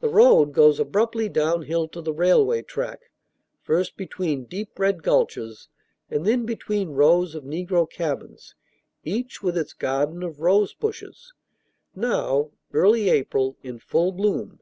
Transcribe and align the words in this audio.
The 0.00 0.10
road 0.10 0.52
goes 0.52 0.78
abruptly 0.78 1.30
downhill 1.30 1.88
to 1.88 2.02
the 2.02 2.12
railway 2.12 2.60
track, 2.60 3.10
first 3.62 3.96
between 3.96 4.44
deep 4.44 4.78
red 4.78 5.02
gulches, 5.02 5.68
and 6.10 6.26
then 6.26 6.44
between 6.44 6.90
rows 6.90 7.34
of 7.34 7.42
negro 7.42 7.90
cabins, 7.90 8.54
each 9.04 9.42
with 9.42 9.56
its 9.56 9.72
garden 9.72 10.22
of 10.22 10.42
rosebushes, 10.42 11.32
now 11.94 12.50
(early 12.74 13.08
April) 13.08 13.56
in 13.62 13.78
full 13.78 14.12
bloom. 14.12 14.60